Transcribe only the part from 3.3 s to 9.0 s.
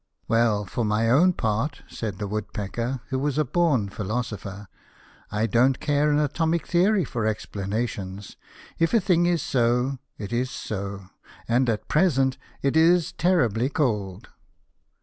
a born philosopher," I don't care an atomic theory for explanations. If a